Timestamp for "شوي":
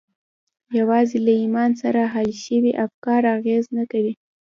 2.43-2.71